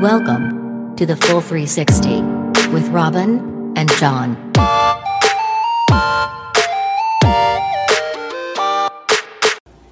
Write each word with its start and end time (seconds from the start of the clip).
Welcome 0.00 0.94
to 0.96 1.06
the 1.06 1.16
Full 1.16 1.40
360 1.40 2.20
with 2.72 2.86
Robin 2.88 3.72
and 3.76 3.90
John. 3.94 4.36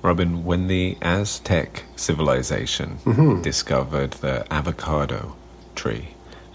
Robin, 0.03 0.45
when 0.45 0.67
the 0.67 0.97
Aztec 1.01 1.85
civilization 1.97 2.99
Mm-hmm. 3.05 3.41
discovered 3.43 4.13
the 4.15 4.47
avocado 4.53 5.35
tree 5.75 6.09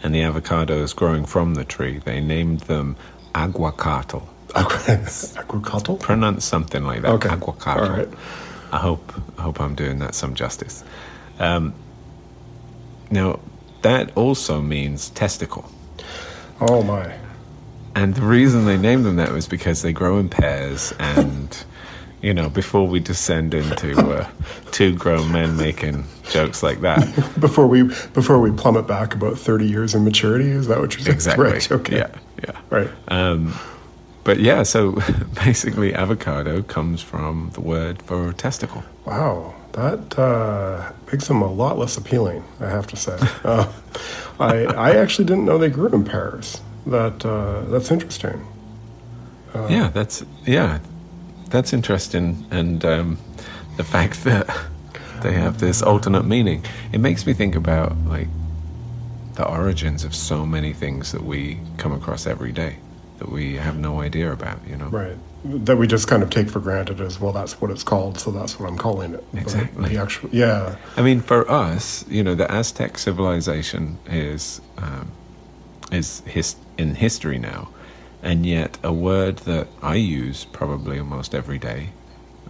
and 0.04 0.14
the 0.14 0.22
avocados 0.22 0.96
growing 0.96 1.26
from 1.26 1.56
the 1.56 1.66
tree, 1.66 1.98
they 1.98 2.22
named 2.22 2.62
them 2.62 2.96
aguacatl. 3.34 4.24
Agricultural? 4.56 5.98
Pronounce 5.98 6.46
something 6.46 6.84
like 6.84 7.02
that. 7.02 7.12
Okay. 7.14 7.30
Aguacatl. 7.30 7.82
All 7.82 7.90
right. 7.90 8.10
I 8.72 8.78
hope 8.78 9.14
I 9.38 9.42
hope 9.42 9.60
I'm 9.60 9.74
doing 9.76 10.00
that 10.00 10.14
some 10.14 10.36
justice. 10.36 10.84
Um, 11.40 11.74
now, 13.12 13.40
that 13.82 14.16
also 14.16 14.62
means 14.62 15.10
testicle. 15.10 15.70
Oh 16.62 16.84
my. 16.84 17.16
And 17.96 18.16
the 18.16 18.22
reason 18.22 18.66
they 18.66 18.78
named 18.78 19.06
them 19.06 19.16
that 19.18 19.32
was 19.32 19.48
because 19.48 19.82
they 19.82 19.94
grow 19.94 20.18
in 20.20 20.30
pairs. 20.30 20.94
And, 21.00 21.64
you 22.22 22.34
know, 22.34 22.50
before 22.50 22.88
we 22.88 23.00
descend 23.00 23.54
into 23.54 23.98
uh, 23.98 24.30
two 24.72 24.96
grown 24.96 25.32
men 25.32 25.58
making 25.58 26.06
jokes 26.30 26.62
like 26.62 26.82
that. 26.82 27.00
Before 27.40 27.68
we 27.68 27.84
before 28.14 28.40
we 28.40 28.52
plummet 28.52 28.86
back 28.86 29.16
about 29.16 29.38
thirty 29.38 29.66
years 29.66 29.96
in 29.96 30.04
maturity, 30.04 30.50
is 30.50 30.68
that 30.68 30.80
what 30.80 30.94
you're 30.94 31.04
saying? 31.06 31.16
Exactly. 31.16 31.46
Right. 31.46 31.72
Okay. 31.72 31.98
Yeah. 31.98 32.16
Yeah. 32.44 32.60
Right. 32.70 32.90
Um, 33.08 33.58
but 34.24 34.40
yeah, 34.40 34.64
so 34.64 34.92
basically, 35.44 35.94
avocado 35.94 36.62
comes 36.62 37.02
from 37.02 37.52
the 37.54 37.62
word 37.62 38.02
for 38.02 38.34
testicle. 38.34 38.84
Wow. 39.06 39.56
That 39.74 40.18
uh, 40.18 40.92
makes 41.12 41.28
them 41.28 41.42
a 41.42 41.52
lot 41.52 41.78
less 41.78 41.98
appealing, 41.98 42.44
I 42.60 42.70
have 42.70 42.88
to 42.88 42.96
say. 42.96 43.18
Uh, 43.44 43.72
I 44.40 44.66
I 44.66 44.92
actually 44.98 45.26
didn't 45.26 45.46
know 45.46 45.58
they 45.58 45.70
grew 45.70 45.90
in 45.90 46.04
pairs. 46.04 46.62
That 46.88 47.26
uh, 47.26 47.62
that's 47.70 47.92
interesting. 47.92 48.46
yeah, 49.70 49.90
that's 49.90 50.24
yeah, 50.46 50.80
that's 51.50 51.74
interesting, 51.74 52.46
and 52.52 52.84
um, 52.86 53.18
the 53.78 53.84
fact 53.84 54.24
that 54.30 54.48
they 55.22 55.34
have 55.34 55.60
this 55.60 55.82
alternate 55.82 56.24
meaning, 56.26 56.64
it 56.92 57.00
makes 57.00 57.26
me 57.26 57.34
think 57.34 57.56
about 57.56 57.96
like 58.06 58.28
the 59.36 59.48
origins 59.48 60.04
of 60.04 60.16
so 60.16 60.46
many 60.46 60.74
things 60.74 61.12
that 61.12 61.24
we 61.24 61.60
come 61.78 61.94
across 61.94 62.26
every 62.28 62.52
day 62.52 62.78
that 63.20 63.30
we 63.30 63.56
have 63.56 63.78
no 63.78 64.02
idea 64.02 64.32
about. 64.32 64.60
You 64.68 64.78
know, 64.78 64.88
Right. 64.88 65.18
That 65.46 65.78
we 65.78 65.88
just 65.88 66.08
kind 66.08 66.22
of 66.22 66.30
take 66.30 66.50
for 66.50 66.60
granted 66.60 67.00
as 67.00 67.20
well. 67.20 67.32
That's 67.32 67.62
what 67.62 67.72
it's 67.72 67.84
called, 67.84 68.20
so 68.20 68.32
that's 68.32 68.60
what 68.60 68.68
I'm 68.68 68.78
calling 68.78 69.14
it. 69.14 69.24
But 69.32 69.42
Exactly. 69.42 69.90
The 69.90 70.02
actual, 70.02 70.30
yeah. 70.34 70.76
I 70.98 71.02
mean, 71.02 71.22
for 71.22 71.50
us, 71.50 72.06
you 72.10 72.24
know, 72.24 72.36
the 72.36 72.52
Aztec 72.52 72.98
civilization 72.98 74.00
is 74.06 74.60
um, 74.78 75.12
is 75.92 76.22
his, 76.26 76.56
in 76.78 76.96
history 76.96 77.40
now, 77.40 77.70
and 78.22 78.46
yet 78.46 78.78
a 78.84 78.92
word 78.92 79.38
that 79.40 79.68
I 79.82 79.96
use 79.96 80.46
probably 80.46 81.00
almost 81.00 81.34
every 81.34 81.58
day 81.58 81.90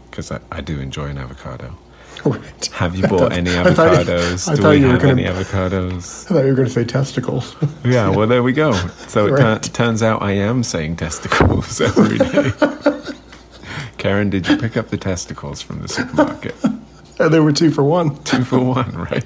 because 0.09 0.31
I, 0.31 0.39
I 0.51 0.61
do 0.61 0.79
enjoy 0.79 1.07
an 1.07 1.17
avocado. 1.17 1.77
Right. 2.25 2.65
Have 2.73 2.95
you 2.95 3.07
bought 3.07 3.31
any 3.31 3.57
I 3.57 3.73
thought 3.73 3.91
you- 3.91 4.03
avocados? 4.13 4.49
I 4.51 4.55
Do 4.55 4.61
thought 4.61 4.69
we 4.71 4.77
you 4.77 4.85
were 4.85 4.91
have 4.93 5.01
gonna- 5.01 5.21
any 5.21 5.23
avocados? 5.23 6.25
I 6.25 6.33
thought 6.33 6.41
you 6.41 6.49
were 6.49 6.53
going 6.55 6.67
to 6.67 6.73
say 6.73 6.83
testicles. 6.83 7.55
Yeah, 7.83 8.09
well, 8.15 8.27
there 8.27 8.43
we 8.43 8.51
go. 8.53 8.73
So 9.07 9.27
it 9.27 9.31
Right. 9.31 9.61
tu- 9.63 9.71
turns 9.71 10.03
out 10.03 10.21
I 10.21 10.31
am 10.31 10.63
saying 10.63 10.97
testicles 10.97 11.79
every 11.81 12.17
day. 12.17 12.51
Karen, 13.97 14.29
did 14.29 14.47
you 14.47 14.57
pick 14.57 14.77
up 14.77 14.89
the 14.89 14.97
testicles 14.97 15.61
from 15.61 15.81
the 15.81 15.87
supermarket? 15.87 16.55
and 16.63 16.81
they 17.33 17.39
were 17.39 17.51
two 17.51 17.71
for 17.71 17.83
one. 17.83 18.15
Two 18.23 18.43
for 18.43 18.59
one, 18.59 18.91
right? 18.95 19.25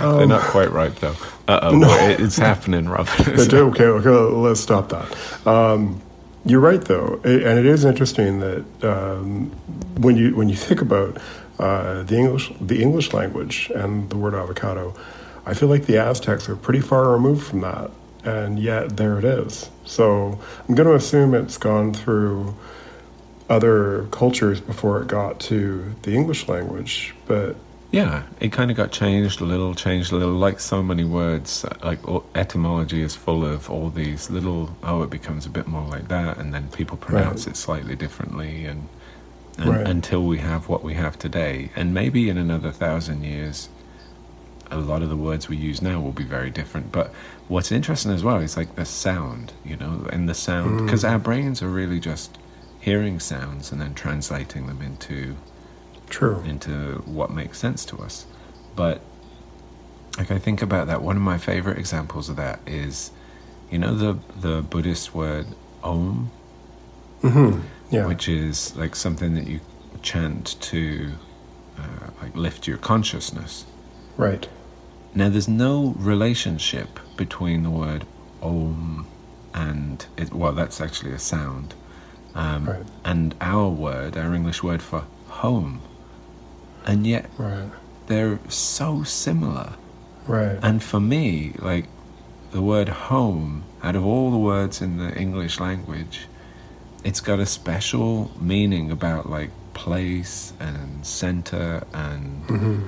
They're 0.00 0.26
not 0.26 0.42
quite 0.42 0.70
ripe 0.72 0.96
though. 0.96 1.16
Uh 1.48 1.60
oh, 1.62 2.08
it's 2.18 2.36
happening, 2.36 2.88
Robin. 2.88 3.12
Okay, 3.38 3.84
okay, 3.84 4.08
let's 4.08 4.60
stop 4.60 4.88
that. 4.90 5.46
Um, 5.46 6.00
you're 6.44 6.60
right, 6.60 6.80
though, 6.80 7.20
and 7.24 7.58
it 7.58 7.66
is 7.66 7.84
interesting 7.84 8.40
that 8.40 8.84
um, 8.84 9.50
when 9.98 10.16
you 10.16 10.34
when 10.34 10.48
you 10.48 10.56
think 10.56 10.80
about 10.80 11.18
uh, 11.58 12.02
the 12.02 12.16
English 12.16 12.50
the 12.60 12.82
English 12.82 13.12
language 13.12 13.70
and 13.74 14.08
the 14.10 14.16
word 14.16 14.34
avocado, 14.34 14.94
I 15.44 15.54
feel 15.54 15.68
like 15.68 15.86
the 15.86 15.98
Aztecs 15.98 16.48
are 16.48 16.56
pretty 16.56 16.80
far 16.80 17.10
removed 17.10 17.46
from 17.46 17.60
that, 17.60 17.90
and 18.24 18.58
yet 18.58 18.96
there 18.96 19.18
it 19.18 19.24
is. 19.24 19.70
So 19.84 20.38
I'm 20.68 20.74
going 20.74 20.88
to 20.88 20.94
assume 20.94 21.34
it's 21.34 21.58
gone 21.58 21.92
through 21.92 22.56
other 23.48 24.06
cultures 24.12 24.60
before 24.60 25.02
it 25.02 25.08
got 25.08 25.40
to 25.40 25.94
the 26.02 26.14
English 26.14 26.48
language, 26.48 27.14
but 27.26 27.56
Yeah, 27.92 28.22
it 28.38 28.52
kind 28.52 28.70
of 28.70 28.76
got 28.76 28.92
changed 28.92 29.40
a 29.40 29.44
little, 29.44 29.74
changed 29.74 30.12
a 30.12 30.16
little. 30.16 30.34
Like 30.34 30.60
so 30.60 30.82
many 30.82 31.04
words, 31.04 31.64
like 31.82 32.06
all- 32.06 32.24
etymology 32.36 33.02
is 33.02 33.16
full 33.16 33.44
of 33.44 33.68
all 33.68 33.90
these 33.90 34.30
little. 34.30 34.76
Oh, 34.84 35.02
it 35.02 35.10
becomes 35.10 35.44
a 35.44 35.50
bit 35.50 35.66
more 35.66 35.86
like 35.88 36.06
that, 36.08 36.38
and 36.38 36.54
then 36.54 36.68
people 36.68 36.96
pronounce 36.96 37.48
it 37.48 37.56
slightly 37.56 37.96
differently, 37.96 38.64
and, 38.64 38.88
and 39.58 39.70
Right. 39.70 39.86
until 39.86 40.24
we 40.24 40.38
have 40.38 40.68
what 40.68 40.84
we 40.84 40.94
have 40.94 41.18
today, 41.18 41.70
and 41.74 41.92
maybe 41.92 42.28
in 42.28 42.38
another 42.38 42.70
thousand 42.70 43.24
years, 43.24 43.68
a 44.70 44.78
lot 44.78 45.02
of 45.02 45.08
the 45.08 45.16
words 45.16 45.48
we 45.48 45.56
use 45.56 45.82
now 45.82 46.00
will 46.00 46.12
be 46.12 46.24
very 46.24 46.50
different. 46.50 46.92
But 46.92 47.12
what's 47.48 47.72
interesting 47.72 48.12
as 48.12 48.22
well 48.22 48.36
is 48.36 48.56
like 48.56 48.76
the 48.76 48.84
sound, 48.84 49.52
you 49.64 49.76
know, 49.76 50.06
and 50.12 50.28
the 50.28 50.34
sound 50.34 50.84
because 50.84 51.02
mm. 51.02 51.10
our 51.10 51.18
brains 51.18 51.60
are 51.60 51.68
really 51.68 51.98
just 51.98 52.38
hearing 52.78 53.18
sounds 53.18 53.72
and 53.72 53.80
then 53.80 53.94
translating 53.94 54.66
them 54.66 54.80
into 54.80 55.36
true. 56.10 56.42
into 56.46 57.02
what 57.06 57.30
makes 57.30 57.58
sense 57.58 57.84
to 57.86 57.98
us. 57.98 58.26
But 58.76 59.00
like 60.18 60.30
I 60.30 60.38
think 60.38 60.60
about 60.62 60.86
that, 60.88 61.02
one 61.02 61.16
of 61.16 61.22
my 61.22 61.38
favorite 61.38 61.78
examples 61.78 62.28
of 62.28 62.36
that 62.36 62.60
is, 62.66 63.10
you 63.70 63.78
know, 63.78 63.94
the 63.94 64.18
the 64.40 64.62
Buddhist 64.62 65.14
word 65.14 65.46
Om, 65.82 66.30
hmm 67.22 67.60
Yeah. 67.90 68.06
which 68.06 68.28
is 68.28 68.76
like 68.76 68.94
something 68.96 69.34
that 69.34 69.46
you 69.46 69.60
chant 70.02 70.60
to 70.60 71.12
uh, 71.78 72.10
like 72.22 72.34
lift 72.36 72.66
your 72.66 72.78
consciousness. 72.78 73.64
right. 74.16 74.48
Now, 75.12 75.28
there's 75.28 75.48
no 75.48 75.94
relationship 75.98 77.00
between 77.16 77.64
the 77.64 77.70
word 77.70 78.04
Om 78.42 79.06
and 79.52 80.06
it. 80.16 80.32
Well, 80.32 80.52
that's 80.52 80.80
actually 80.80 81.12
a 81.12 81.18
sound. 81.18 81.74
Um, 82.34 82.64
Right. 82.66 82.86
And 83.04 83.34
our 83.40 83.68
word, 83.68 84.16
our 84.16 84.32
English 84.34 84.62
word 84.62 84.80
for 84.82 85.04
home, 85.26 85.80
and 86.90 87.06
yet 87.06 87.24
Right. 87.38 87.70
they're 88.08 88.38
so 88.48 88.88
similar. 89.04 89.70
Right. 90.26 90.58
And 90.62 90.82
for 90.82 91.00
me, 91.00 91.54
like 91.70 91.86
the 92.52 92.62
word 92.72 92.88
home, 92.88 93.62
out 93.82 93.96
of 93.96 94.04
all 94.04 94.30
the 94.30 94.42
words 94.52 94.82
in 94.82 94.96
the 94.98 95.10
English 95.24 95.60
language, 95.60 96.26
it's 97.04 97.20
got 97.20 97.38
a 97.38 97.46
special 97.46 98.30
meaning 98.40 98.90
about 98.90 99.30
like 99.30 99.50
place 99.74 100.52
and 100.60 101.06
center 101.06 101.84
and 101.94 102.46
Mm-hmm. 102.48 102.78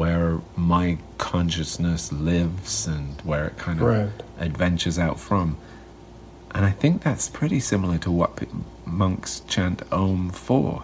where 0.00 0.40
my 0.56 0.98
consciousness 1.18 2.12
lives 2.12 2.86
and 2.94 3.20
where 3.22 3.44
it 3.46 3.56
kind 3.66 3.78
of 3.80 3.86
Right. 3.86 4.10
adventures 4.40 4.98
out 4.98 5.18
from. 5.28 5.56
And 6.54 6.64
I 6.66 6.72
think 6.72 7.02
that's 7.02 7.28
pretty 7.28 7.60
similar 7.60 7.98
to 7.98 8.10
what 8.10 8.32
monks 8.84 9.40
chant 9.52 9.82
Om 9.92 10.30
for, 10.30 10.82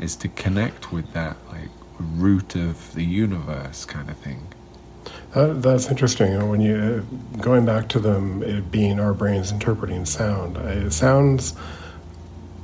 is 0.00 0.16
to 0.16 0.28
connect 0.28 0.90
with 0.92 1.12
that 1.12 1.36
like 1.52 1.70
root 1.98 2.54
of 2.54 2.94
the 2.94 3.04
universe 3.04 3.84
kind 3.84 4.10
of 4.10 4.16
thing. 4.18 4.46
That, 5.34 5.62
that's 5.62 5.90
interesting. 5.90 6.48
When 6.48 6.60
you 6.60 7.06
going 7.40 7.66
back 7.66 7.88
to 7.90 7.98
them 7.98 8.64
being 8.70 9.00
our 9.00 9.12
brains 9.12 9.50
interpreting 9.50 10.04
sound, 10.04 10.56
it 10.56 10.92
sounds, 10.92 11.54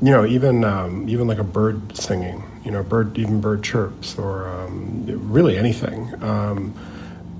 you 0.00 0.10
know, 0.10 0.24
even 0.24 0.64
um, 0.64 1.08
even 1.08 1.26
like 1.26 1.38
a 1.38 1.44
bird 1.44 1.96
singing, 1.96 2.42
you 2.64 2.70
know, 2.70 2.82
bird 2.82 3.18
even 3.18 3.41
bird 3.41 3.62
chirps 3.64 4.16
or 4.18 4.48
um, 4.48 5.04
really 5.32 5.58
anything. 5.58 6.22
Um, 6.22 6.74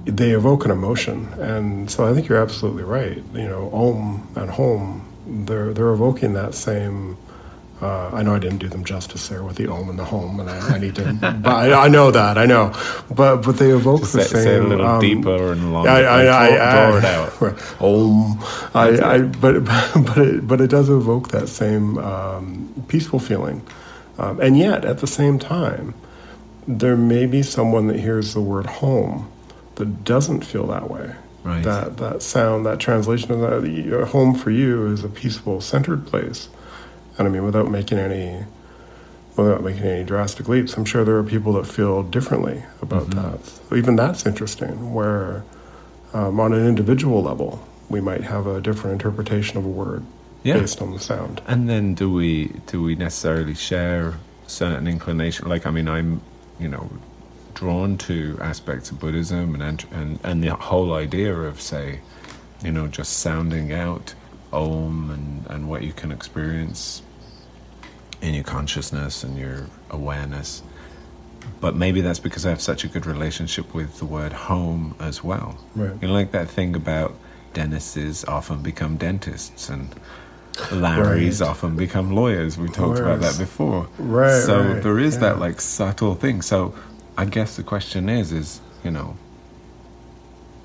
they 0.05 0.31
evoke 0.31 0.65
an 0.65 0.71
emotion, 0.71 1.29
and 1.39 1.91
so 1.91 2.07
I 2.07 2.15
think 2.15 2.29
you're 2.29 2.41
absolutely 2.41 2.85
right. 2.85 3.23
You 3.35 3.49
know, 3.49 3.71
om 3.73 4.27
and 4.35 4.51
home, 4.51 5.07
they're 5.47 5.73
they're 5.73 5.93
evoking 5.93 6.33
that 6.35 6.55
same. 6.55 7.17
Uh, 7.83 8.11
I 8.13 8.23
know 8.23 8.35
I 8.35 8.39
didn't 8.39 8.59
do 8.59 8.69
them 8.69 8.85
justice 8.85 9.29
there 9.29 9.43
with 9.43 9.57
the 9.57 9.67
om 9.69 9.89
and 9.89 9.99
the 9.99 10.05
home, 10.05 10.39
and 10.39 10.51
I, 10.51 10.75
I 10.75 10.79
need 10.79 10.97
to. 10.97 11.13
but 11.15 11.47
I, 11.47 11.87
I 11.87 11.89
know 11.89 12.11
that 12.11 12.37
I 12.37 12.45
know, 12.45 12.73
but 13.11 13.39
but 13.39 13.57
they 13.57 13.71
evoke 13.71 14.01
Just 14.01 14.13
the 14.13 14.23
same. 14.25 14.43
say 14.43 14.57
a 14.57 14.63
little 14.63 14.87
um, 14.87 15.01
deeper 15.01 15.53
and 15.53 15.73
longer. 15.73 15.89
I, 15.89 16.03
I, 16.03 16.47
I, 16.47 17.01
draw, 17.01 17.09
I, 17.09 17.15
out. 17.15 17.81
Om. 17.81 18.39
I, 18.75 19.15
I, 19.15 19.23
but 19.23 19.65
but 20.05 20.19
it, 20.19 20.47
but 20.47 20.61
it 20.61 20.69
does 20.69 20.91
evoke 20.91 21.29
that 21.29 21.49
same 21.49 21.97
um, 21.99 22.85
peaceful 22.89 23.19
feeling, 23.19 23.67
um, 24.19 24.41
and 24.41 24.59
yet 24.59 24.85
at 24.85 24.99
the 24.99 25.07
same 25.07 25.39
time, 25.39 25.95
there 26.69 26.97
may 26.97 27.25
be 27.25 27.43
someone 27.43 27.87
that 27.87 27.99
hears 27.99 28.35
the 28.35 28.43
word 28.43 28.67
home 28.67 29.31
that 29.77 30.05
doesn't 30.05 30.43
feel 30.45 30.67
that 30.67 30.91
way. 30.91 31.15
Right. 31.45 31.65
That 31.65 31.97
that 31.97 32.21
sound, 32.23 32.67
that 32.67 32.79
translation 32.79 33.33
of 33.33 33.41
that 33.41 33.63
the- 33.63 34.05
home 34.05 34.35
for 34.35 34.51
you 34.51 34.93
is 34.93 35.03
a 35.03 35.09
peaceful, 35.09 35.63
centered 35.63 36.07
place, 36.07 36.51
and 37.19 37.27
I 37.29 37.31
mean 37.31 37.45
without 37.45 37.71
making 37.71 37.99
any 37.99 38.45
without 39.37 39.63
making 39.63 39.85
any 39.85 40.05
drastic 40.05 40.49
leaps. 40.49 40.77
I'm 40.77 40.85
sure 40.85 41.05
there 41.05 41.17
are 41.17 41.23
people 41.25 41.53
that 41.55 41.67
feel 41.67 42.03
differently 42.03 42.63
about 42.83 43.05
Mm-hmm. 43.05 43.33
that. 43.33 43.45
So 43.47 43.77
even 43.77 43.97
that's 43.97 44.27
interesting. 44.27 44.93
Where 44.93 45.45
um, 46.13 46.41
on 46.41 46.53
an 46.53 46.67
individual 46.67 47.23
level, 47.23 47.65
we 47.89 48.01
might 48.01 48.23
have 48.23 48.47
a 48.47 48.61
different 48.61 48.95
interpretation 48.95 49.57
of 49.57 49.65
a 49.65 49.69
word 49.69 50.03
Yeah. 50.43 50.59
based 50.59 50.83
on 50.83 50.93
the 50.93 50.99
sound. 51.01 51.41
And 51.47 51.69
then 51.69 51.95
do 51.95 52.13
we 52.13 52.49
do 52.67 52.83
we 52.83 52.95
necessarily 52.97 53.55
share 53.55 54.15
certain 54.47 54.87
inclination? 54.87 55.49
Like 55.49 55.65
I 55.67 55.71
mean, 55.71 55.89
I'm 55.89 56.21
you 56.59 56.69
know 56.69 56.91
drawn 57.55 57.97
to 57.99 58.39
aspects 58.41 58.91
of 58.91 58.99
Buddhism 58.99 59.55
and 59.61 59.85
and 59.93 60.19
and 60.25 60.43
the 60.43 60.55
whole 60.55 60.93
idea 60.93 61.35
of 61.35 61.61
say, 61.61 62.01
you 62.65 62.73
know, 62.73 62.89
just 62.89 63.19
sounding 63.19 63.73
out 63.73 64.15
Om 64.53 65.11
and 65.11 65.47
and 65.49 65.69
what 65.69 65.83
you 65.83 65.93
can 65.93 66.11
experience 66.13 67.03
in 68.23 68.35
your 68.35 68.45
consciousness 68.45 69.25
and 69.25 69.39
your 69.39 69.67
awareness. 69.91 70.63
But 71.61 71.75
maybe 71.75 72.01
that's 72.01 72.19
because 72.19 72.45
I 72.45 72.51
have 72.51 72.61
such 72.61 72.85
a 72.85 72.89
good 72.89 73.07
relationship 73.07 73.75
with 73.75 73.99
the 73.99 74.05
word 74.05 74.33
home 74.33 74.95
as 75.01 75.25
well. 75.25 75.59
Right. 75.75 75.93
You 76.01 76.09
know, 76.09 76.15
like 76.15 76.33
that 76.33 76.49
thing 76.51 76.77
about 76.77 77.15
Dennises 77.55 78.25
often 78.29 78.63
become 78.63 78.97
dentists 78.97 79.69
and 79.69 79.89
Larrys 80.71 81.41
Right. 81.41 81.49
often 81.49 81.77
become 81.77 82.11
lawyers. 82.15 82.59
We 82.59 82.69
talked 82.69 82.99
about 82.99 83.21
that 83.21 83.39
before. 83.39 83.89
Right, 83.99 84.43
So 84.43 84.61
right, 84.61 84.83
there 84.83 84.99
is 84.99 85.19
that 85.21 85.39
like 85.39 85.61
subtle 85.61 86.15
thing. 86.15 86.43
So 86.43 86.75
I 87.17 87.25
guess 87.25 87.57
the 87.57 87.63
question 87.63 88.09
is, 88.09 88.33
is 88.33 88.61
you 88.85 88.91
know, 88.91 89.17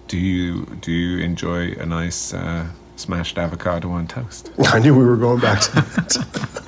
do 0.08 0.18
you 0.18 0.66
do 0.82 0.92
you 0.92 1.24
enjoy 1.24 1.72
a 1.74 1.86
nice 1.86 2.34
uh, 2.34 2.68
smashed 2.96 3.38
avocado 3.38 3.92
on 3.92 4.08
toast? 4.08 4.52
I 4.68 4.80
knew 4.80 4.96
we 4.98 5.06
were 5.06 5.18
going 5.18 5.42
back 5.42 5.62
to 5.62 5.72
that. 5.74 6.26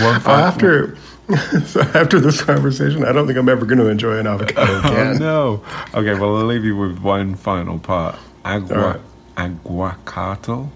One 0.00 0.16
after 0.26 0.96
so 1.66 1.80
after 1.94 2.20
this 2.20 2.42
conversation, 2.42 3.04
I 3.04 3.12
don't 3.12 3.26
think 3.26 3.38
I'm 3.38 3.48
ever 3.48 3.64
going 3.64 3.78
to 3.78 3.88
enjoy 3.88 4.18
an 4.18 4.26
avocado 4.26 4.80
Oh 4.84 4.92
again. 4.92 5.18
no. 5.18 5.62
Okay, 5.94 6.14
well 6.18 6.36
I'll 6.36 6.44
leave 6.44 6.64
you 6.64 6.76
with 6.76 6.98
one 6.98 7.36
final 7.36 7.78
part. 7.78 8.18
Agua 8.44 9.00
All 9.36 9.48
aguacatl. 9.48 10.70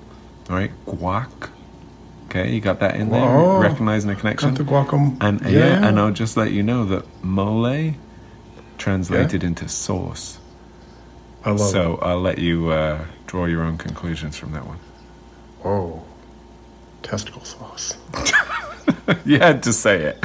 Right? 0.48 0.70
Guac. 0.86 1.50
Okay, 2.26 2.52
you 2.54 2.60
got 2.60 2.80
that 2.80 2.96
in 2.96 3.10
there? 3.10 3.22
Oh, 3.22 3.58
Recognizing 3.58 4.10
the 4.10 4.16
connection? 4.16 4.54
Got 4.54 4.58
the 4.58 4.64
guacam. 4.70 5.22
Um, 5.22 5.40
and 5.42 5.50
yeah, 5.50 5.86
and 5.86 5.98
I'll 5.98 6.12
just 6.12 6.36
let 6.36 6.52
you 6.52 6.62
know 6.62 6.84
that 6.86 7.04
mole 7.22 7.94
translated 8.78 9.42
into 9.42 9.68
sauce. 9.68 10.38
I 11.46 11.50
love 11.50 11.70
so 11.70 11.94
it. 11.94 12.00
I'll 12.02 12.20
let 12.20 12.38
you 12.38 12.70
uh, 12.70 13.04
draw 13.28 13.46
your 13.46 13.62
own 13.62 13.78
conclusions 13.78 14.36
from 14.36 14.50
that 14.52 14.66
one. 14.66 14.78
Oh, 15.64 16.02
testicle 17.02 17.44
sauce. 17.44 17.96
you 19.24 19.38
had 19.38 19.62
to 19.62 19.72
say 19.72 20.02
it. 20.02 20.24